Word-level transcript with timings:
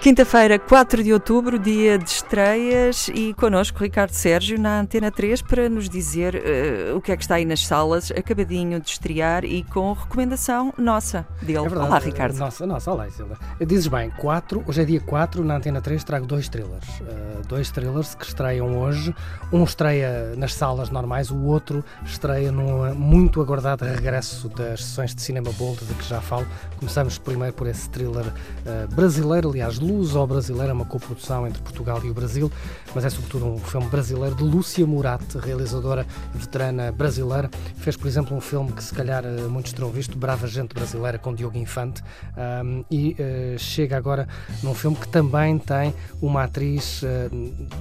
Quinta-feira, 0.00 0.60
4 0.60 1.02
de 1.02 1.12
outubro, 1.12 1.58
dia 1.58 1.98
de 1.98 2.08
estreias, 2.08 3.08
e 3.12 3.34
connosco 3.34 3.80
Ricardo 3.80 4.12
Sérgio 4.12 4.56
na 4.56 4.78
Antena 4.78 5.10
3 5.10 5.42
para 5.42 5.68
nos 5.68 5.88
dizer 5.88 6.36
eh, 6.36 6.92
o 6.94 7.00
que 7.00 7.10
é 7.10 7.16
que 7.16 7.22
está 7.22 7.34
aí 7.34 7.44
nas 7.44 7.66
salas, 7.66 8.12
acabadinho 8.12 8.80
de 8.80 8.90
estrear 8.90 9.44
e 9.44 9.64
com 9.64 9.92
recomendação 9.92 10.72
nossa 10.78 11.26
dele. 11.42 11.58
É 11.58 11.62
verdade. 11.62 11.88
Olá, 11.88 11.98
Ricardo. 11.98 12.38
Nossa, 12.38 12.64
nossa, 12.64 12.92
olá, 12.92 13.08
Isilda. 13.08 13.36
Dizes 13.66 13.88
bem, 13.88 14.08
4, 14.10 14.62
hoje 14.68 14.82
é 14.82 14.84
dia 14.84 15.00
4, 15.00 15.42
na 15.42 15.56
Antena 15.56 15.80
3 15.80 16.04
trago 16.04 16.26
dois 16.26 16.48
thrillers. 16.48 17.00
Uh, 17.00 17.42
dois 17.48 17.68
thrillers 17.72 18.14
que 18.14 18.24
estreiam 18.24 18.78
hoje. 18.78 19.12
Um 19.52 19.64
estreia 19.64 20.32
nas 20.36 20.54
salas 20.54 20.90
normais, 20.90 21.28
o 21.32 21.42
outro 21.42 21.84
estreia 22.04 22.52
num 22.52 22.94
muito 22.94 23.40
aguardado 23.40 23.84
regresso 23.84 24.48
das 24.48 24.84
sessões 24.84 25.12
de 25.12 25.22
cinema 25.22 25.50
Bold, 25.58 25.84
de 25.84 25.94
que 25.94 26.04
já 26.04 26.20
falo. 26.20 26.46
Começamos 26.78 27.18
primeiro 27.18 27.52
por 27.52 27.66
esse 27.66 27.90
thriller 27.90 28.26
uh, 28.26 28.94
brasileiro, 28.94 29.50
aliás, 29.50 29.80
luso-brasileiro, 29.88 30.70
é 30.70 30.72
uma 30.72 30.84
coprodução 30.84 31.46
entre 31.46 31.62
Portugal 31.62 32.00
e 32.04 32.10
o 32.10 32.14
Brasil, 32.14 32.52
mas 32.94 33.04
é 33.04 33.10
sobretudo 33.10 33.46
um 33.46 33.58
filme 33.58 33.86
brasileiro 33.88 34.34
de 34.34 34.44
Lúcia 34.44 34.86
Murat, 34.86 35.22
realizadora 35.36 36.06
veterana 36.34 36.92
brasileira. 36.92 37.50
Fez, 37.76 37.96
por 37.96 38.06
exemplo, 38.06 38.36
um 38.36 38.40
filme 38.40 38.70
que 38.72 38.84
se 38.84 38.94
calhar 38.94 39.24
uh, 39.24 39.48
muitos 39.48 39.72
terão 39.72 39.90
visto, 39.90 40.16
Brava 40.18 40.46
Gente 40.46 40.74
Brasileira, 40.74 41.18
com 41.18 41.34
Diogo 41.34 41.56
Infante, 41.56 42.02
um, 42.36 42.84
e 42.90 43.16
uh, 43.18 43.58
chega 43.58 43.96
agora 43.96 44.28
num 44.62 44.74
filme 44.74 44.96
que 44.96 45.08
também 45.08 45.58
tem 45.58 45.94
uma 46.20 46.44
atriz, 46.44 47.02
uh, 47.02 47.06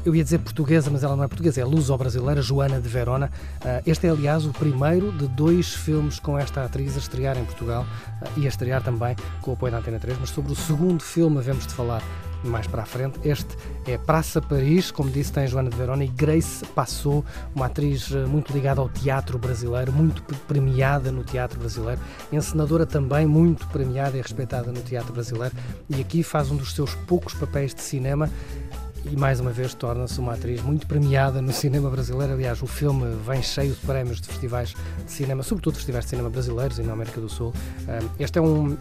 eu 0.05 0.15
ia 0.15 0.23
dizer 0.23 0.39
portuguesa, 0.39 0.89
mas 0.89 1.03
ela 1.03 1.15
não 1.15 1.23
é 1.23 1.27
portuguesa, 1.27 1.59
é 1.59 1.65
luso-brasileira, 1.65 2.41
Joana 2.41 2.79
de 2.79 2.87
Verona. 2.87 3.29
Uh, 3.61 3.83
este 3.85 4.07
é, 4.07 4.09
aliás, 4.09 4.45
o 4.45 4.53
primeiro 4.53 5.11
de 5.11 5.27
dois 5.27 5.73
filmes 5.73 6.19
com 6.19 6.37
esta 6.37 6.63
atriz 6.63 6.95
a 6.95 6.99
estrear 6.99 7.37
em 7.37 7.43
Portugal 7.45 7.85
e 8.35 8.45
a 8.45 8.49
estrear 8.49 8.81
também 8.81 9.15
com 9.41 9.51
o 9.51 9.53
apoio 9.53 9.71
da 9.71 9.79
Antena 9.79 9.99
3, 9.99 10.17
mas 10.19 10.29
sobre 10.29 10.51
o 10.51 10.55
segundo 10.55 11.01
filme 11.01 11.37
havemos 11.37 11.65
de 11.65 11.73
falar 11.73 11.96
mais 12.43 12.67
para 12.67 12.83
a 12.83 12.85
frente. 12.85 13.19
Este 13.23 13.55
é 13.85 13.97
Praça 13.97 14.41
Paris, 14.41 14.91
como 14.91 15.09
disse, 15.09 15.31
tem 15.31 15.47
Joana 15.47 15.69
de 15.69 15.77
Verona 15.77 16.03
e 16.03 16.07
Grace 16.07 16.65
Passou, 16.67 17.23
uma 17.55 17.65
atriz 17.65 18.09
uh, 18.11 18.27
muito 18.27 18.53
ligada 18.53 18.81
ao 18.81 18.89
teatro 18.89 19.37
brasileiro, 19.37 19.91
muito 19.91 20.21
premiada 20.47 21.11
no 21.11 21.23
teatro 21.23 21.59
brasileiro, 21.59 21.99
encenadora 22.31 22.85
também 22.85 23.25
muito 23.25 23.67
premiada 23.67 24.17
e 24.17 24.21
respeitada 24.21 24.71
no 24.71 24.81
teatro 24.81 25.13
brasileiro, 25.13 25.55
e 25.89 26.01
aqui 26.01 26.23
faz 26.23 26.51
um 26.51 26.55
dos 26.55 26.73
seus 26.73 26.93
poucos 26.95 27.33
papéis 27.33 27.73
de 27.73 27.81
cinema 27.81 28.29
e 29.05 29.15
mais 29.15 29.39
uma 29.39 29.51
vez 29.51 29.73
torna-se 29.73 30.19
uma 30.19 30.33
atriz 30.33 30.61
muito 30.61 30.87
premiada 30.87 31.41
no 31.41 31.53
cinema 31.53 31.89
brasileiro. 31.89 32.33
Aliás, 32.33 32.61
o 32.61 32.67
filme 32.67 33.05
vem 33.25 33.41
cheio 33.41 33.73
de 33.73 33.79
prémios 33.85 34.19
de 34.19 34.27
festivais 34.27 34.73
de 35.05 35.11
cinema, 35.11 35.43
sobretudo 35.43 35.75
festivais 35.75 36.05
de 36.05 36.09
cinema 36.09 36.29
brasileiros 36.29 36.79
e 36.79 36.83
na 36.83 36.93
América 36.93 37.21
do 37.21 37.29
Sul. 37.29 37.53
Este 38.19 38.39
é 38.39 38.41
um. 38.41 38.77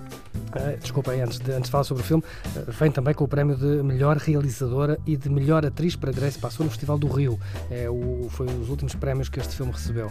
Desculpa 0.80 1.10
aí, 1.12 1.20
antes 1.20 1.38
de, 1.38 1.50
antes 1.52 1.64
de 1.64 1.70
falar 1.70 1.84
sobre 1.84 2.02
o 2.02 2.06
filme, 2.06 2.22
vem 2.68 2.90
também 2.90 3.14
com 3.14 3.24
o 3.24 3.28
prémio 3.28 3.56
de 3.56 3.82
melhor 3.82 4.16
realizadora 4.16 4.98
e 5.06 5.16
de 5.16 5.28
melhor 5.28 5.64
atriz 5.64 5.96
para 5.96 6.12
Grace 6.12 6.38
Passou 6.38 6.64
no 6.64 6.70
Festival 6.70 6.98
do 6.98 7.08
Rio. 7.08 7.38
É 7.70 7.88
o, 7.88 8.28
foi 8.30 8.46
os 8.46 8.68
últimos 8.68 8.94
prémios 8.94 9.28
que 9.28 9.38
este 9.40 9.54
filme 9.54 9.72
recebeu. 9.72 10.10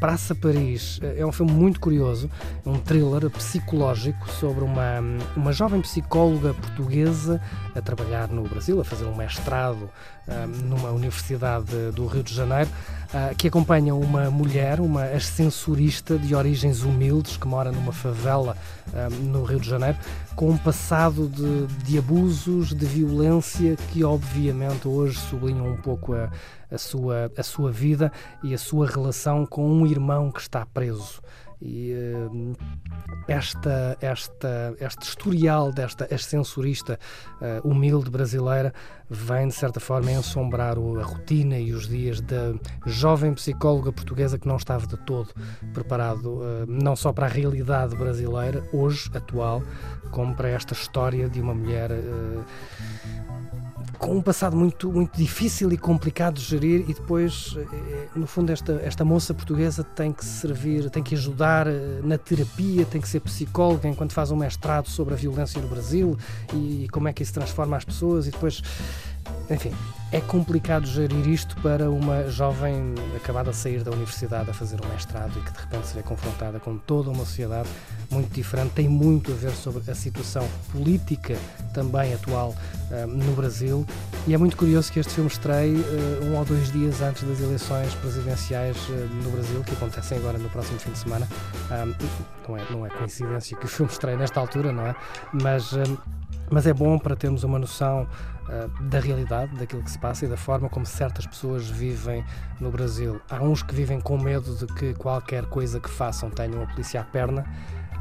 Praça 0.00 0.34
Paris 0.34 1.00
é 1.02 1.24
um 1.24 1.32
filme 1.32 1.52
muito 1.52 1.80
curioso, 1.80 2.30
um 2.64 2.78
thriller 2.78 3.28
psicológico 3.30 4.30
sobre 4.30 4.64
uma, 4.64 5.00
uma 5.36 5.52
jovem 5.52 5.80
psicóloga 5.80 6.54
portuguesa 6.54 7.40
a 7.74 7.80
trabalhar 7.80 8.28
no 8.28 8.42
Brasil, 8.42 8.80
a 8.80 8.84
fazer 8.84 9.04
um 9.04 9.14
mestrado 9.36 9.90
um, 10.26 10.46
numa 10.66 10.90
universidade 10.90 11.92
do 11.94 12.06
Rio 12.06 12.22
de 12.22 12.34
Janeiro, 12.34 12.70
uh, 13.10 13.34
que 13.36 13.48
acompanha 13.48 13.94
uma 13.94 14.30
mulher, 14.30 14.80
uma 14.80 15.04
ascensorista 15.04 16.18
de 16.18 16.34
origens 16.34 16.82
humildes, 16.82 17.36
que 17.36 17.46
mora 17.46 17.70
numa 17.70 17.92
favela 17.92 18.56
um, 18.92 19.24
no 19.24 19.44
Rio 19.44 19.60
de 19.60 19.68
Janeiro, 19.68 19.98
com 20.34 20.50
um 20.50 20.56
passado 20.56 21.28
de, 21.28 21.66
de, 21.84 21.98
abusos, 21.98 22.74
de 22.74 22.86
violência, 22.86 23.76
que 23.92 24.02
obviamente 24.02 24.88
hoje 24.88 25.18
sublinham 25.18 25.68
um 25.68 25.76
pouco 25.76 26.14
a, 26.14 26.30
a, 26.70 26.78
sua, 26.78 27.30
a 27.36 27.42
sua 27.42 27.70
vida 27.70 28.10
e 28.42 28.54
a 28.54 28.58
sua 28.58 28.86
relação 28.88 29.44
com 29.44 29.70
um 29.70 29.86
irmão 29.86 30.32
que 30.32 30.40
está 30.40 30.64
preso. 30.66 31.20
E 31.60 31.94
uh, 31.94 32.56
esta, 33.28 33.96
esta, 34.00 34.74
este 34.78 35.02
historial 35.04 35.72
desta 35.72 36.06
ascensorista 36.12 36.98
uh, 37.40 37.66
humilde 37.66 38.10
brasileira 38.10 38.74
vem, 39.08 39.48
de 39.48 39.54
certa 39.54 39.80
forma, 39.80 40.10
ensombrar 40.12 40.76
a 40.76 41.02
rotina 41.02 41.58
e 41.58 41.72
os 41.72 41.88
dias 41.88 42.20
da 42.20 42.54
jovem 42.84 43.32
psicóloga 43.34 43.92
portuguesa 43.92 44.38
que 44.38 44.46
não 44.46 44.56
estava 44.56 44.86
de 44.86 44.96
todo 44.98 45.30
preparado, 45.72 46.40
uh, 46.40 46.66
não 46.68 46.94
só 46.94 47.12
para 47.12 47.26
a 47.26 47.30
realidade 47.30 47.96
brasileira, 47.96 48.62
hoje, 48.72 49.10
atual, 49.14 49.62
como 50.10 50.34
para 50.34 50.48
esta 50.48 50.74
história 50.74 51.28
de 51.28 51.40
uma 51.40 51.54
mulher 51.54 51.90
com 53.98 54.16
um 54.16 54.22
passado 54.22 54.56
muito, 54.56 54.90
muito 54.90 55.16
difícil 55.16 55.72
e 55.72 55.78
complicado 55.78 56.34
de 56.34 56.42
gerir 56.42 56.84
e 56.88 56.94
depois, 56.94 57.56
no 58.14 58.26
fundo, 58.26 58.52
esta, 58.52 58.72
esta 58.84 59.04
moça 59.04 59.34
portuguesa 59.34 59.82
tem 59.82 60.12
que 60.12 60.24
servir, 60.24 60.90
tem 60.90 61.02
que 61.02 61.14
ajudar 61.14 61.66
na 62.02 62.18
terapia, 62.18 62.84
tem 62.84 63.00
que 63.00 63.08
ser 63.08 63.20
psicóloga 63.20 63.88
enquanto 63.88 64.12
faz 64.12 64.30
um 64.30 64.36
mestrado 64.36 64.88
sobre 64.88 65.14
a 65.14 65.16
violência 65.16 65.60
no 65.60 65.68
Brasil 65.68 66.16
e 66.52 66.86
como 66.92 67.08
é 67.08 67.12
que 67.12 67.22
isso 67.22 67.32
transforma 67.32 67.76
as 67.76 67.84
pessoas 67.84 68.26
e 68.26 68.30
depois, 68.30 68.62
enfim, 69.48 69.72
é 70.12 70.20
complicado 70.20 70.86
gerir 70.86 71.28
isto 71.28 71.56
para 71.60 71.90
uma 71.90 72.28
jovem 72.30 72.94
acabada 73.16 73.50
de 73.50 73.56
sair 73.56 73.82
da 73.82 73.90
universidade 73.90 74.50
a 74.50 74.54
fazer 74.54 74.78
um 74.84 74.88
mestrado 74.88 75.38
e 75.38 75.42
que 75.42 75.52
de 75.52 75.58
repente 75.58 75.88
se 75.88 75.94
vê 75.94 76.02
confrontada 76.02 76.58
com 76.58 76.76
toda 76.78 77.10
uma 77.10 77.24
sociedade 77.24 77.68
muito 78.10 78.32
diferente. 78.32 78.72
Tem 78.72 78.88
muito 78.88 79.32
a 79.32 79.34
ver 79.34 79.52
sobre 79.52 79.88
a 79.90 79.94
situação 79.94 80.48
política 80.72 81.36
também 81.72 82.14
atual 82.14 82.54
uh, 82.90 83.06
no 83.06 83.34
Brasil. 83.34 83.86
E 84.26 84.34
é 84.34 84.38
muito 84.38 84.56
curioso 84.56 84.92
que 84.92 84.98
este 84.98 85.12
filme 85.12 85.30
estreie 85.30 85.76
uh, 85.76 86.24
um 86.24 86.36
ou 86.36 86.44
dois 86.44 86.72
dias 86.72 87.00
antes 87.00 87.22
das 87.22 87.40
eleições 87.40 87.94
presidenciais 87.94 88.76
uh, 88.88 88.92
no 89.22 89.30
Brasil, 89.30 89.62
que 89.64 89.72
acontecem 89.72 90.18
agora 90.18 90.38
no 90.38 90.48
próximo 90.50 90.78
fim 90.78 90.90
de 90.90 90.98
semana. 90.98 91.28
não, 92.48 92.56
é, 92.56 92.62
não 92.70 92.86
é 92.86 92.90
coincidência 92.90 93.56
que 93.56 93.64
o 93.64 93.68
filme 93.68 93.90
estreie 93.90 94.16
nesta 94.16 94.40
altura, 94.40 94.72
não 94.72 94.86
é? 94.86 94.94
Mas 95.32 95.72
mas 96.50 96.66
é 96.66 96.72
bom 96.72 96.98
para 96.98 97.16
termos 97.16 97.44
uma 97.44 97.58
noção 97.58 98.06
uh, 98.48 98.82
da 98.84 99.00
realidade, 99.00 99.54
daquilo 99.56 99.82
que 99.82 99.90
se 99.90 99.98
passa 99.98 100.24
e 100.24 100.28
da 100.28 100.36
forma 100.36 100.68
como 100.68 100.86
certas 100.86 101.26
pessoas 101.26 101.68
vivem 101.68 102.24
no 102.60 102.70
Brasil. 102.70 103.20
Há 103.28 103.42
uns 103.42 103.62
que 103.62 103.74
vivem 103.74 104.00
com 104.00 104.18
medo 104.18 104.54
de 104.54 104.66
que 104.74 104.94
qualquer 104.94 105.46
coisa 105.46 105.80
que 105.80 105.90
façam 105.90 106.30
tenham 106.30 106.62
a 106.62 106.66
polícia 106.66 107.00
à 107.00 107.04
perna. 107.04 107.44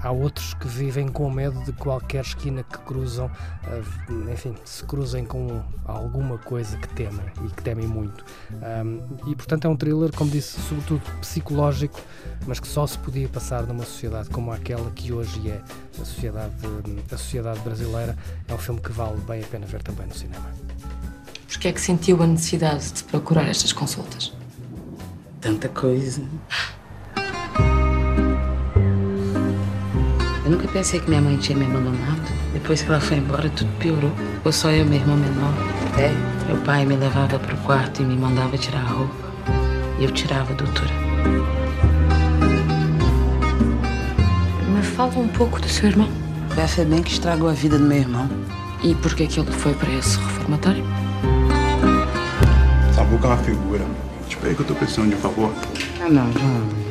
Há 0.05 0.11
outros 0.11 0.53
que 0.53 0.67
vivem 0.67 1.07
com 1.07 1.31
medo 1.31 1.59
de 1.63 1.71
qualquer 1.71 2.21
esquina 2.21 2.61
que 2.61 2.77
cruzam, 2.77 3.25
uh, 3.25 4.31
enfim, 4.31 4.53
se 4.63 4.83
cruzem 4.83 5.25
com 5.25 5.63
alguma 5.83 6.37
coisa 6.37 6.77
que 6.77 6.87
temem 6.89 7.25
e 7.43 7.49
que 7.49 7.63
temem 7.63 7.87
muito. 7.87 8.23
Um, 8.51 9.01
e 9.27 9.35
portanto 9.35 9.65
é 9.65 9.67
um 9.67 9.75
thriller, 9.75 10.11
como 10.15 10.29
disse, 10.29 10.61
sobretudo 10.61 11.01
psicológico, 11.21 11.99
mas 12.45 12.59
que 12.59 12.67
só 12.67 12.85
se 12.85 12.99
podia 12.99 13.27
passar 13.27 13.63
numa 13.63 13.83
sociedade 13.83 14.29
como 14.29 14.51
aquela 14.51 14.91
que 14.91 15.11
hoje 15.11 15.49
é 15.49 15.59
a 15.99 16.05
sociedade, 16.05 16.53
a 17.11 17.17
sociedade 17.17 17.59
brasileira. 17.61 18.15
É 18.47 18.53
um 18.53 18.59
filme 18.59 18.81
que 18.81 18.91
vale 18.91 19.19
bem 19.21 19.41
a 19.41 19.47
pena 19.47 19.65
ver 19.65 19.81
também 19.81 20.05
no 20.05 20.13
cinema. 20.13 20.51
Porquê 21.47 21.69
é 21.69 21.73
que 21.73 21.81
sentiu 21.81 22.21
a 22.21 22.27
necessidade 22.27 22.91
de 22.91 23.03
procurar 23.05 23.47
estas 23.49 23.73
consultas? 23.73 24.31
Tanta 25.41 25.67
coisa. 25.67 26.21
Eu 30.45 30.51
nunca 30.51 30.67
pensei 30.67 30.99
que 30.99 31.09
minha 31.09 31.21
mãe 31.21 31.37
tinha 31.37 31.57
me 31.57 31.65
abandonado. 31.65 32.21
Depois 32.53 32.83
que 32.83 32.89
ela 32.89 33.01
foi 33.01 33.17
embora, 33.17 33.49
tudo 33.49 33.71
piorou. 33.79 34.11
Ou 34.43 34.51
só 34.51 34.69
eu, 34.69 34.85
meu 34.85 34.99
irmão 34.99 35.17
menor. 35.17 35.51
É. 35.97 36.13
Meu 36.45 36.61
pai 36.61 36.85
me 36.85 36.95
levava 36.95 37.39
pro 37.39 37.57
quarto 37.57 38.03
e 38.03 38.05
me 38.05 38.15
mandava 38.15 38.55
tirar 38.55 38.81
a 38.81 38.89
roupa. 38.89 39.15
E 39.97 40.03
eu 40.03 40.11
tirava, 40.11 40.53
doutora. 40.53 40.93
Me 44.71 44.83
fala 44.83 45.17
um 45.17 45.27
pouco 45.29 45.59
do 45.59 45.67
seu 45.67 45.89
irmão. 45.89 46.09
Foi 46.51 46.61
a 46.61 46.67
Febem 46.67 47.01
que 47.01 47.13
estragou 47.13 47.49
a 47.49 47.53
vida 47.53 47.79
do 47.79 47.83
meu 47.83 47.97
irmão. 47.97 48.29
E 48.83 48.93
por 48.93 49.15
que 49.15 49.25
que 49.25 49.39
ele 49.39 49.51
foi 49.51 49.73
para 49.73 49.91
esse 49.93 50.19
reformatório? 50.19 50.85
Sabuca 52.93 53.25
é 53.25 53.29
uma 53.31 53.37
figura. 53.37 53.85
Espera 54.29 54.49
aí 54.49 54.55
que 54.55 54.61
eu 54.61 54.67
tô 54.67 54.75
precisando 54.75 55.09
de 55.09 55.15
um 55.15 55.19
favor. 55.19 55.51
Ah, 55.99 56.07
não, 56.07 56.29
vamos. 56.31 56.84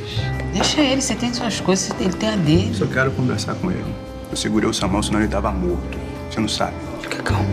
Deixa 0.54 0.80
ele, 0.80 1.02
você 1.02 1.16
tem 1.16 1.34
suas 1.34 1.60
coisas, 1.60 1.90
ele 2.00 2.12
tem 2.12 2.28
a 2.28 2.36
dele. 2.36 2.72
Só 2.72 2.86
quero 2.86 3.10
conversar 3.10 3.56
com 3.56 3.72
ele. 3.72 3.92
Eu 4.30 4.36
segurei 4.36 4.70
o 4.70 4.72
Samuel, 4.72 5.02
senão 5.02 5.18
ele 5.18 5.28
tava 5.28 5.50
morto. 5.50 5.98
Você 6.30 6.38
não 6.38 6.48
sabe. 6.48 6.74
Fica 7.02 7.20
calmo. 7.24 7.44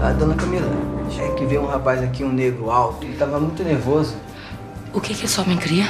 Ah, 0.00 0.10
dona 0.14 0.34
Camila, 0.34 0.66
é 1.18 1.28
que 1.34 1.44
veio 1.44 1.62
um 1.62 1.66
rapaz 1.66 2.02
aqui, 2.02 2.24
um 2.24 2.32
negro 2.32 2.70
alto, 2.70 3.04
ele 3.04 3.14
tava 3.16 3.38
muito 3.38 3.62
nervoso. 3.62 4.16
O 4.94 5.02
que 5.02 5.14
que 5.14 5.26
esse 5.26 5.38
homem 5.38 5.58
queria? 5.58 5.84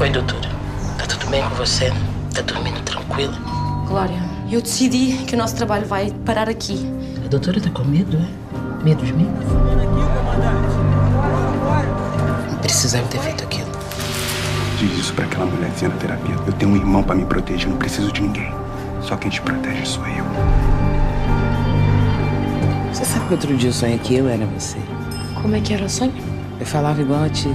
Oi, 0.00 0.10
doutora. 0.10 0.50
Tá 0.98 1.06
tudo 1.06 1.30
bem 1.30 1.42
com 1.48 1.54
você? 1.54 1.92
Tá 2.34 2.42
dormindo 2.42 2.82
tranquila? 2.82 3.38
Glória, 3.86 4.20
eu 4.50 4.60
decidi 4.60 5.24
que 5.26 5.36
o 5.36 5.38
nosso 5.38 5.54
trabalho 5.54 5.86
vai 5.86 6.10
parar 6.24 6.48
aqui. 6.48 6.84
A 7.24 7.28
doutora 7.28 7.60
tá 7.60 7.70
com 7.70 7.84
medo, 7.84 8.16
é? 8.16 8.84
Medo 8.84 9.06
de 9.06 9.12
mim? 9.12 9.28
Precisava 12.66 13.06
ter 13.06 13.20
feito 13.20 13.44
aquilo. 13.44 13.70
Diz 14.78 14.98
isso 14.98 15.14
pra 15.14 15.24
aquela 15.24 15.46
mulherzinha 15.46 15.88
na 15.88 15.96
terapia. 15.98 16.34
Eu 16.46 16.52
tenho 16.54 16.72
um 16.72 16.76
irmão 16.76 17.00
pra 17.00 17.14
me 17.14 17.24
proteger, 17.24 17.68
não 17.68 17.76
preciso 17.76 18.10
de 18.10 18.22
ninguém. 18.22 18.52
Só 19.00 19.16
quem 19.16 19.30
te 19.30 19.40
protege 19.40 19.86
sou 19.86 20.04
eu. 20.06 20.24
Você 22.92 23.04
sabe 23.04 23.26
que 23.26 23.34
outro 23.34 23.56
dia 23.56 23.68
eu 23.68 23.72
sonhei 23.72 23.98
que 23.98 24.16
eu 24.16 24.28
era 24.28 24.44
você? 24.46 24.78
Como 25.40 25.54
é 25.54 25.60
que 25.60 25.74
era 25.74 25.84
o 25.84 25.88
sonho? 25.88 26.12
Eu 26.58 26.66
falava 26.66 27.00
igual 27.00 27.22
a 27.22 27.28
ti. 27.28 27.48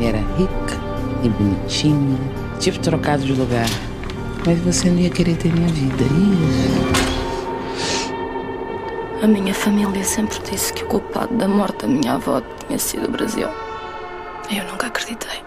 E 0.00 0.06
era 0.06 0.18
rica 0.38 0.80
e 1.22 1.28
bonitinha, 1.28 2.18
tipo 2.58 2.78
trocado 2.78 3.22
de 3.22 3.34
lugar. 3.34 3.68
Mas 4.46 4.58
você 4.60 4.88
não 4.88 4.98
ia 4.98 5.10
querer 5.10 5.36
ter 5.36 5.52
minha 5.52 5.68
vida. 5.68 6.04
Ih. 6.04 7.04
A 9.22 9.26
minha 9.26 9.52
família 9.52 10.02
sempre 10.02 10.38
disse 10.50 10.72
que 10.72 10.84
o 10.84 10.86
culpado 10.86 11.34
da 11.34 11.46
morte 11.46 11.82
da 11.82 11.86
minha 11.86 12.14
avó 12.14 12.40
tinha 12.66 12.78
sido 12.78 13.08
o 13.08 13.10
Brasil. 13.10 13.48
Eu 14.56 14.64
nunca 14.66 14.86
acreditei. 14.86 15.42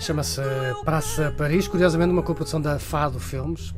Chama-se 0.00 0.40
Praça 0.84 1.32
Paris, 1.38 1.68
curiosamente 1.68 2.10
uma 2.10 2.24
coprodução 2.24 2.60
da 2.60 2.76
Fado 2.78 3.20
Filmes. 3.20 3.72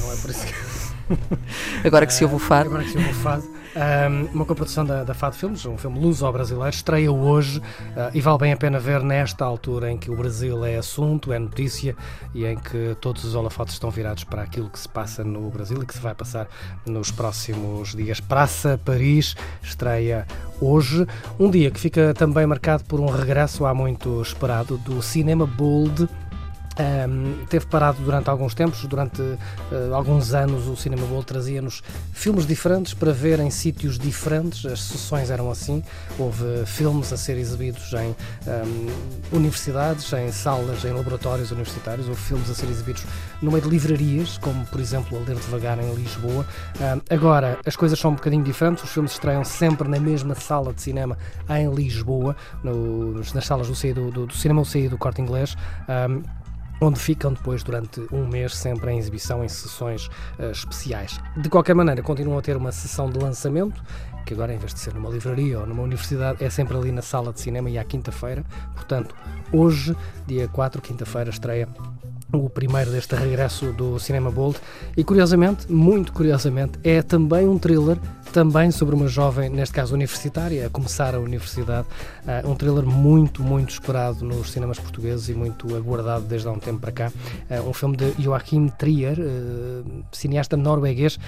Não 0.00 0.12
é 0.12 0.16
por 0.16 0.30
isso 0.30 0.44
que. 0.44 1.86
Agora 1.86 2.06
que 2.06 2.12
se 2.12 2.24
ouve 2.24 2.34
o 2.34 2.38
fado. 2.40 2.68
Agora 2.68 2.82
que 2.82 2.90
se 2.90 2.96
ouve 2.96 3.10
o 3.10 3.14
fado. 3.14 3.59
Um, 3.76 4.24
uma 4.34 4.44
coprodução 4.44 4.84
da, 4.84 5.04
da 5.04 5.14
Fado 5.14 5.36
Filmes, 5.36 5.64
um 5.64 5.78
filme 5.78 6.00
luso-brasileiro, 6.00 6.70
estreia 6.70 7.12
hoje 7.12 7.58
uh, 7.58 8.10
e 8.12 8.20
vale 8.20 8.38
bem 8.38 8.52
a 8.52 8.56
pena 8.56 8.80
ver 8.80 9.00
nesta 9.00 9.44
altura 9.44 9.92
em 9.92 9.96
que 9.96 10.10
o 10.10 10.16
Brasil 10.16 10.64
é 10.64 10.76
assunto, 10.76 11.32
é 11.32 11.38
notícia 11.38 11.94
e 12.34 12.44
em 12.44 12.56
que 12.56 12.96
todos 13.00 13.22
os 13.22 13.36
holofotes 13.36 13.74
estão 13.74 13.88
virados 13.88 14.24
para 14.24 14.42
aquilo 14.42 14.68
que 14.68 14.78
se 14.78 14.88
passa 14.88 15.22
no 15.22 15.48
Brasil 15.50 15.80
e 15.80 15.86
que 15.86 15.94
se 15.94 16.00
vai 16.00 16.14
passar 16.16 16.48
nos 16.84 17.12
próximos 17.12 17.94
dias. 17.94 18.18
Praça 18.18 18.80
Paris 18.84 19.36
estreia 19.62 20.26
hoje, 20.60 21.06
um 21.38 21.48
dia 21.48 21.70
que 21.70 21.78
fica 21.78 22.12
também 22.12 22.46
marcado 22.46 22.82
por 22.84 22.98
um 22.98 23.06
regresso 23.06 23.64
há 23.66 23.72
muito 23.72 24.20
esperado 24.20 24.78
do 24.78 25.00
cinema 25.00 25.46
bold 25.46 26.08
um, 26.78 27.44
teve 27.46 27.66
parado 27.66 28.00
durante 28.02 28.30
alguns 28.30 28.54
tempos, 28.54 28.84
durante 28.86 29.20
uh, 29.20 29.94
alguns 29.94 30.32
anos 30.32 30.66
o 30.66 30.76
Cinema 30.76 31.04
Bowl 31.06 31.22
trazia-nos 31.22 31.82
filmes 32.12 32.46
diferentes 32.46 32.94
para 32.94 33.12
ver 33.12 33.40
em 33.40 33.50
sítios 33.50 33.98
diferentes, 33.98 34.64
as 34.64 34.80
sessões 34.80 35.30
eram 35.30 35.50
assim, 35.50 35.82
houve 36.18 36.64
filmes 36.66 37.12
a 37.12 37.16
ser 37.16 37.36
exibidos 37.36 37.92
em 37.94 38.14
um, 38.46 39.36
universidades, 39.36 40.10
em 40.12 40.30
salas, 40.30 40.84
em 40.84 40.92
laboratórios 40.92 41.50
universitários, 41.50 42.08
houve 42.08 42.20
filmes 42.20 42.48
a 42.48 42.54
ser 42.54 42.66
exibidos 42.66 43.04
no 43.42 43.50
meio 43.50 43.62
de 43.62 43.68
livrarias, 43.68 44.38
como 44.38 44.64
por 44.66 44.80
exemplo 44.80 45.18
A 45.18 45.20
Ler 45.20 45.36
Devagar 45.36 45.78
em 45.78 45.94
Lisboa. 45.94 46.46
Um, 46.80 47.14
agora 47.14 47.58
as 47.66 47.76
coisas 47.76 47.98
são 47.98 48.12
um 48.12 48.14
bocadinho 48.14 48.44
diferentes, 48.44 48.84
os 48.84 48.90
filmes 48.90 49.12
estreiam 49.12 49.44
sempre 49.44 49.88
na 49.88 49.98
mesma 49.98 50.34
sala 50.34 50.72
de 50.72 50.80
cinema 50.80 51.18
em 51.48 51.72
Lisboa, 51.74 52.36
no, 52.62 53.14
nas 53.34 53.44
salas 53.44 53.66
do, 53.66 54.10
do, 54.10 54.26
do, 54.26 54.34
cinema 54.34 54.60
UCI 54.60 54.88
do 54.88 54.96
Corte 54.96 55.20
Inglês 55.20 55.56
onde 56.80 56.98
ficam 56.98 57.32
depois 57.32 57.62
durante 57.62 58.00
um 58.12 58.26
mês 58.26 58.56
sempre 58.56 58.90
em 58.90 58.98
exibição 58.98 59.44
em 59.44 59.48
sessões 59.48 60.06
uh, 60.38 60.50
especiais. 60.50 61.18
De 61.36 61.48
qualquer 61.48 61.74
maneira, 61.74 62.02
continuam 62.02 62.38
a 62.38 62.42
ter 62.42 62.56
uma 62.56 62.72
sessão 62.72 63.10
de 63.10 63.18
lançamento, 63.18 63.82
que 64.24 64.34
agora 64.34 64.54
em 64.54 64.58
vez 64.58 64.72
de 64.72 64.80
ser 64.80 64.94
numa 64.94 65.10
livraria 65.10 65.60
ou 65.60 65.66
numa 65.66 65.82
universidade, 65.82 66.42
é 66.42 66.50
sempre 66.50 66.76
ali 66.76 66.92
na 66.92 67.02
sala 67.02 67.32
de 67.32 67.40
cinema 67.40 67.68
e 67.68 67.78
à 67.78 67.84
quinta-feira. 67.84 68.44
Portanto, 68.74 69.14
hoje, 69.52 69.96
dia 70.26 70.48
4, 70.48 70.80
quinta-feira, 70.80 71.30
estreia 71.30 71.68
o 72.32 72.48
primeiro 72.48 72.90
deste 72.90 73.14
regresso 73.14 73.72
do 73.72 73.98
Cinema 73.98 74.30
Bold. 74.30 74.58
E 74.96 75.04
curiosamente, 75.04 75.70
muito 75.70 76.12
curiosamente, 76.12 76.78
é 76.84 77.02
também 77.02 77.48
um 77.48 77.58
thriller 77.58 77.98
também 78.32 78.70
sobre 78.70 78.94
uma 78.94 79.08
jovem, 79.08 79.50
neste 79.50 79.74
caso 79.74 79.92
universitária, 79.92 80.66
a 80.66 80.70
começar 80.70 81.14
a 81.14 81.18
universidade, 81.18 81.86
uh, 82.24 82.48
um 82.48 82.54
thriller 82.54 82.86
muito, 82.86 83.42
muito 83.42 83.70
esperado 83.70 84.24
nos 84.24 84.52
cinemas 84.52 84.78
portugueses 84.78 85.28
e 85.28 85.34
muito 85.34 85.74
aguardado 85.74 86.24
desde 86.26 86.46
há 86.46 86.52
um 86.52 86.58
tempo 86.58 86.78
para 86.78 86.92
cá, 86.92 87.12
uh, 87.50 87.68
um 87.68 87.72
filme 87.72 87.96
de 87.96 88.14
Joachim 88.22 88.68
Trier, 88.68 89.18
uh, 89.18 90.04
cineasta 90.12 90.56
norueguês, 90.56 91.18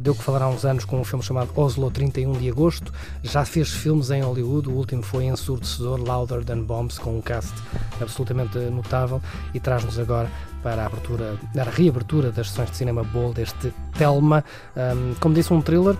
deu 0.00 0.14
que 0.14 0.22
falar 0.22 0.42
há 0.42 0.48
uns 0.48 0.64
anos 0.64 0.84
com 0.84 1.00
um 1.00 1.04
filme 1.04 1.24
chamado 1.24 1.50
Oslo 1.56 1.90
31 1.90 2.32
de 2.32 2.48
Agosto, 2.48 2.92
já 3.24 3.44
fez 3.44 3.70
filmes 3.70 4.10
em 4.10 4.22
Hollywood, 4.22 4.68
o 4.68 4.72
último 4.72 5.02
foi 5.02 5.24
Ensurdecedor, 5.24 6.00
Louder 6.00 6.44
Than 6.44 6.62
Bombs, 6.62 6.98
com 6.98 7.18
um 7.18 7.20
cast 7.20 7.52
absolutamente 8.00 8.58
notável. 8.58 9.20
E 9.54 9.60
traz-nos 9.60 9.98
agora 9.98 10.28
para 10.62 10.82
a 10.82 10.86
abertura, 10.86 11.36
a 11.56 11.70
reabertura 11.70 12.30
das 12.30 12.50
sessões 12.50 12.70
de 12.70 12.76
cinema 12.76 13.02
Bold, 13.02 13.40
este 13.40 13.72
Telma, 13.96 14.44
um, 14.76 15.14
como 15.20 15.34
disse, 15.34 15.52
um 15.52 15.60
thriller 15.60 15.96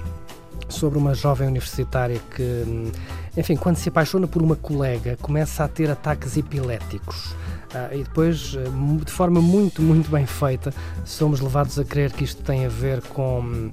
sobre 0.68 0.98
uma 0.98 1.14
jovem 1.14 1.48
universitária 1.48 2.20
que, 2.34 2.92
enfim, 3.36 3.56
quando 3.56 3.76
se 3.76 3.88
apaixona 3.88 4.26
por 4.26 4.42
uma 4.42 4.56
colega, 4.56 5.18
começa 5.20 5.64
a 5.64 5.68
ter 5.68 5.90
ataques 5.90 6.36
epiléticos. 6.36 7.32
Uh, 7.72 7.94
e 7.94 8.02
depois, 8.02 8.54
uh, 8.54 9.04
de 9.04 9.10
forma 9.10 9.40
muito, 9.40 9.80
muito 9.80 10.10
bem 10.10 10.26
feita, 10.26 10.72
somos 11.04 11.40
levados 11.40 11.78
a 11.78 11.84
crer 11.84 12.12
que 12.12 12.24
isto 12.24 12.42
tem 12.42 12.66
a 12.66 12.68
ver 12.68 13.00
com 13.02 13.70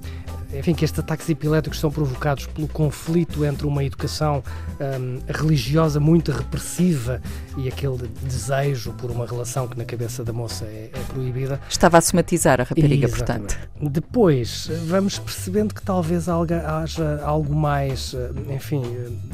enfim, 0.52 0.74
que 0.74 0.84
estes 0.84 0.98
ataques 0.98 1.28
epiléticos 1.28 1.78
são 1.78 1.90
provocados 1.90 2.46
pelo 2.46 2.68
conflito 2.68 3.44
entre 3.44 3.66
uma 3.66 3.84
educação 3.84 4.42
um, 4.80 5.20
religiosa 5.28 6.00
muito 6.00 6.32
repressiva 6.32 7.20
e 7.56 7.68
aquele 7.68 8.08
desejo 8.22 8.92
por 8.92 9.10
uma 9.10 9.26
relação 9.26 9.68
que 9.68 9.78
na 9.78 9.84
cabeça 9.84 10.24
da 10.24 10.32
moça 10.32 10.64
é, 10.64 10.90
é 10.92 10.98
proibida. 11.12 11.60
Estava 11.68 11.98
a 11.98 12.00
somatizar 12.00 12.60
a 12.60 12.64
rapariga, 12.64 13.08
portanto. 13.08 13.58
Depois, 13.80 14.70
vamos 14.86 15.18
percebendo 15.18 15.74
que 15.74 15.82
talvez 15.82 16.28
haja 16.28 17.20
algo 17.22 17.54
mais, 17.54 18.14
enfim, 18.48 18.82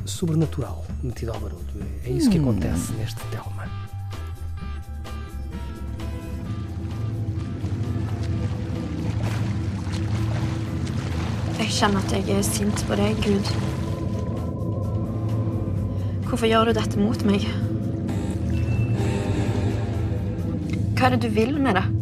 sobrenatural 0.04 0.84
metido 1.02 1.32
ao 1.32 1.40
barulho. 1.40 1.66
É 2.04 2.10
isso 2.10 2.30
que 2.30 2.38
hum. 2.38 2.50
acontece 2.50 2.92
neste 2.92 3.20
Telma. 3.30 3.85
Jeg 11.66 11.74
kjenner 11.80 12.04
at 12.04 12.12
jeg 12.14 12.30
er 12.30 12.44
sint 12.46 12.82
på 12.86 12.94
deg, 12.94 13.16
Gud. 13.24 13.48
Hvorfor 16.28 16.46
gjør 16.46 16.70
du 16.70 16.76
dette 16.76 17.00
mot 17.02 17.24
meg? 17.26 17.42
Hva 20.94 21.08
er 21.08 21.16
det 21.16 21.24
du 21.26 21.34
vil 21.34 21.58
med 21.58 21.74
det? 21.74 21.95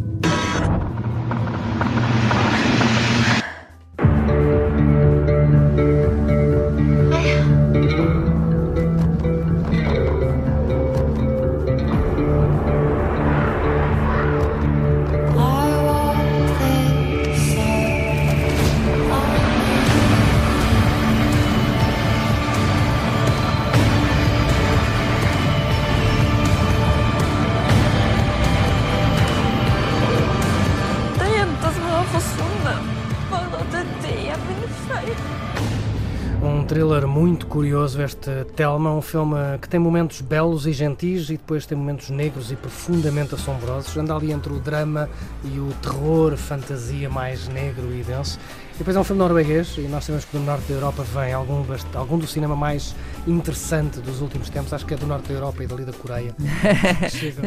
Thriller 36.66 37.06
muito 37.06 37.46
curioso 37.46 38.00
este 38.00 38.44
Telma, 38.56 38.90
um 38.90 39.02
filme 39.02 39.36
que 39.60 39.68
tem 39.68 39.78
momentos 39.78 40.20
belos 40.20 40.66
e 40.66 40.72
gentis 40.72 41.28
e 41.28 41.32
depois 41.32 41.66
tem 41.66 41.76
momentos 41.76 42.08
negros 42.10 42.50
e 42.50 42.56
profundamente 42.56 43.34
assombrosos. 43.34 43.94
Anda 43.96 44.14
ali 44.14 44.32
entre 44.32 44.52
o 44.52 44.58
drama 44.58 45.08
e 45.44 45.58
o 45.58 45.72
terror, 45.82 46.36
fantasia 46.36 47.10
mais 47.10 47.48
negro 47.48 47.94
e 47.94 48.02
denso. 48.02 48.38
E 48.74 48.78
depois 48.78 48.96
é 48.96 49.00
um 49.00 49.04
filme 49.04 49.20
norueguês 49.20 49.74
e 49.76 49.82
nós 49.82 50.04
sabemos 50.04 50.24
que 50.24 50.36
do 50.36 50.42
norte 50.42 50.66
da 50.68 50.74
Europa 50.74 51.02
vem 51.02 51.32
algum, 51.32 51.62
algum 51.94 52.18
do 52.18 52.26
cinema 52.26 52.56
mais 52.56 52.94
interessante 53.26 54.00
dos 54.00 54.20
últimos 54.20 54.48
tempos. 54.48 54.72
Acho 54.72 54.86
que 54.86 54.94
é 54.94 54.96
do 54.96 55.06
norte 55.06 55.28
da 55.28 55.34
Europa 55.34 55.62
e 55.62 55.66
dali 55.66 55.84
da 55.84 55.92
Coreia. 55.92 56.34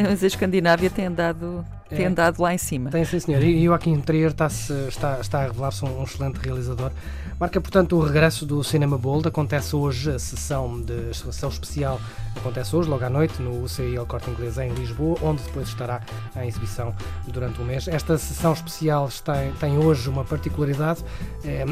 Mas 0.10 0.24
a 0.24 0.28
Escandinávia 0.28 0.90
tem 0.90 1.08
andado, 1.08 1.66
tem 1.90 2.06
é, 2.06 2.08
andado 2.08 2.42
lá 2.42 2.54
em 2.54 2.58
cima. 2.58 2.90
Tem 2.90 3.06
sim, 3.06 3.20
senhor. 3.20 3.42
E 3.42 3.64
Joaquim 3.64 4.00
Trier 4.02 4.32
está, 4.32 4.48
está, 4.48 5.20
está 5.20 5.40
a 5.40 5.48
revelar-se 5.48 5.86
um, 5.86 6.00
um 6.00 6.04
excelente 6.04 6.38
realizador. 6.38 6.92
Marca, 7.40 7.62
portanto, 7.62 7.96
o 7.96 8.02
regresso 8.02 8.46
do 8.46 8.64
Cinema 8.64 8.98
Bold. 8.98 9.28
Acontece 9.28 9.76
hoje 9.76 10.12
a 10.12 10.20
sessão 10.20 10.82
de 10.82 11.10
a 11.12 11.14
sessão 11.14 11.50
especial. 11.50 12.00
Acontece 12.36 12.76
hoje, 12.76 12.90
logo 12.90 13.06
à 13.06 13.10
noite, 13.10 13.42
no 13.42 13.64
UCI 13.64 13.96
El 13.96 14.06
Corte 14.06 14.30
Inglês 14.30 14.58
em 14.58 14.74
Lisboa, 14.74 15.18
onde 15.22 15.44
depois 15.44 15.68
estará 15.68 16.02
em 16.36 16.48
exibição 16.48 16.96
durante 17.28 17.62
o 17.62 17.66
mês. 17.66 17.88
Esta 17.88 18.18
sessão 18.18 18.54
especial 18.54 19.08
está, 19.08 19.36
tem 19.60 19.78
hoje 19.78 20.10
uma 20.10 20.24
particularidade. 20.24 21.04
É, 21.46 21.66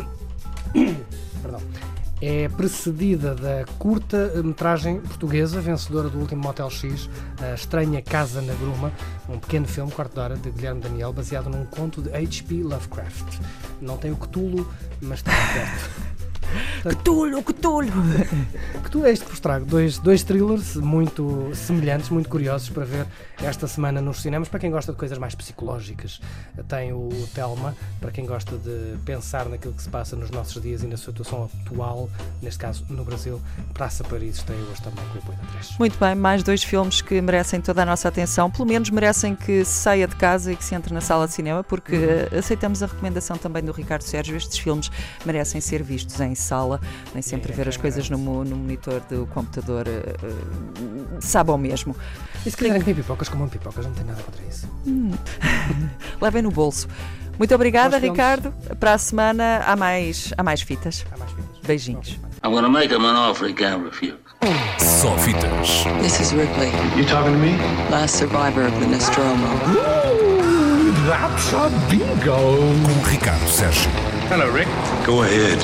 perdão. 1.41 1.62
É 2.22 2.48
precedida 2.50 3.36
da 3.36 3.65
curta-metragem 3.77 5.01
portuguesa, 5.01 5.60
vencedora 5.60 6.10
do 6.10 6.17
último 6.19 6.41
Motel 6.41 6.69
X, 6.69 7.10
A 7.41 7.53
Estranha 7.53 8.01
Casa 8.01 8.41
na 8.41 8.53
Gruma, 8.53 8.91
um 9.27 9.38
pequeno 9.38 9.67
filme, 9.67 9.91
quarto 9.91 10.13
de 10.13 10.19
hora, 10.19 10.36
de 10.36 10.50
Guilherme 10.50 10.81
Daniel, 10.81 11.12
baseado 11.12 11.50
num 11.50 11.65
conto 11.65 12.01
de 12.01 12.10
H.P. 12.10 12.63
Lovecraft. 12.63 13.39
Não 13.81 13.98
tem 13.98 14.12
o 14.12 14.17
Cthulhu, 14.17 14.67
mas 15.01 15.19
está 15.19 15.31
perto. 15.53 16.04
Cthulhu, 16.83 17.41
Cthulhu! 17.43 17.91
Cthulhu 18.83 19.05
é 19.05 19.11
este 19.11 19.25
que 19.25 19.31
vos 19.31 19.39
trago. 19.39 19.65
Dois, 19.65 19.97
dois 19.97 20.23
thrillers 20.23 20.75
muito 20.75 21.51
semelhantes, 21.53 22.09
muito 22.09 22.29
curiosos 22.29 22.69
para 22.69 22.85
ver 22.85 23.05
esta 23.41 23.67
semana 23.67 24.01
nos 24.01 24.21
cinemas. 24.21 24.47
Para 24.47 24.59
quem 24.59 24.71
gosta 24.71 24.91
de 24.91 24.97
coisas 24.97 25.17
mais 25.17 25.35
psicológicas, 25.35 26.21
tem 26.67 26.93
o 26.93 27.09
Telma. 27.33 27.75
Para 27.99 28.11
quem 28.11 28.25
gosta 28.25 28.57
de 28.57 28.97
pensar 29.03 29.47
naquilo 29.47 29.73
que 29.73 29.81
se 29.81 29.89
passa 29.89 30.15
nos 30.15 30.29
nossos 30.29 30.61
dias 30.61 30.83
e 30.83 30.87
na 30.87 30.97
situação 30.97 31.49
atual, 31.63 32.09
neste 32.41 32.59
caso 32.59 32.85
no 32.89 33.03
Brasil, 33.03 33.41
Praça 33.73 34.03
Paris 34.03 34.41
tem 34.43 34.55
hoje 34.55 34.81
também 34.81 35.03
com 35.09 35.15
o 35.15 35.21
apoio 35.21 35.37
da 35.37 35.45
3. 35.53 35.77
Muito 35.79 35.99
bem, 35.99 36.15
mais 36.15 36.43
dois 36.43 36.63
filmes 36.63 37.01
que 37.01 37.19
merecem 37.21 37.61
toda 37.61 37.81
a 37.81 37.85
nossa 37.85 38.07
atenção. 38.07 38.51
Pelo 38.51 38.67
menos 38.67 38.89
merecem 38.89 39.35
que 39.35 39.65
se 39.65 39.73
saia 39.73 40.07
de 40.07 40.15
casa 40.15 40.53
e 40.53 40.55
que 40.55 40.63
se 40.63 40.75
entre 40.75 40.93
na 40.93 41.01
sala 41.01 41.27
de 41.27 41.33
cinema, 41.33 41.63
porque 41.63 41.95
uh, 41.95 42.37
aceitamos 42.37 42.83
a 42.83 42.85
recomendação 42.85 43.37
também 43.37 43.63
do 43.63 43.71
Ricardo 43.71 44.03
Sérgio. 44.03 44.35
Estes 44.35 44.57
filmes 44.57 44.91
merecem 45.25 45.59
ser 45.59 45.81
vistos 45.81 46.19
em 46.19 46.35
sala, 46.36 46.80
nem 47.13 47.22
sempre 47.22 47.51
ver 47.54 47.68
as 47.68 47.77
coisas 47.77 48.10
no, 48.10 48.18
no 48.18 48.56
monitor 48.56 49.01
do 49.10 49.25
computador 49.27 49.86
uh, 49.88 51.18
sabe 51.22 51.51
ao 51.51 51.58
mesmo. 51.58 51.96
E 52.46 52.51
se 52.51 52.58
quiserem 52.58 52.82
comer 52.82 52.96
pipocas, 52.96 53.30
comam 53.30 53.48
pipocas, 53.50 53.86
não 53.86 53.94
tem 53.94 54.06
nada 54.06 54.22
contra 54.22 54.44
isso. 54.46 54.68
Levem 56.22 56.42
no 56.42 56.51
bolso. 56.51 56.88
Muito 57.38 57.54
obrigada. 57.54 57.98
Ricardo. 57.98 58.54
Para 58.80 58.94
a 58.94 58.98
semana 58.98 59.63
há 59.65 59.75
mais, 59.75 60.34
há 60.38 60.44
mais 60.44 60.62
fitas. 60.62 61.06
Há 61.12 61.18
mais 61.18 61.32
vídeos. 61.32 61.60
Beijinhos. 61.65 62.20
I'm 62.44 62.51
gonna 62.54 62.70
make 62.70 62.94
him 62.94 63.04
an 63.06 63.15
offer 63.15 63.48
he 63.48 63.54
can't 63.54 63.84
refuse. 63.84 64.15
Só 64.77 65.18
fitas. 65.18 65.84
This 66.01 66.20
is 66.20 66.32
Ripley, 66.34 66.70
You 66.96 67.06
talking 67.06 67.34
to 67.34 67.39
me? 67.39 67.58
last 67.89 68.15
survivor 68.18 68.68
of 68.68 68.80
the 68.80 68.86
Nostromo. 68.86 69.48
Ooh, 69.68 70.92
that's 71.08 71.51
a 71.54 71.70
bingo. 71.89 72.36
Com 72.86 73.10
Ricardo 73.10 73.48
Sérgio. 73.48 73.89
Hello, 74.30 74.48
Rick. 74.51 74.68
Go 75.06 75.24
ahead. 75.24 75.60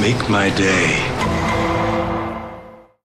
Make 0.00 0.28
my 0.28 0.50
day. 0.50 1.11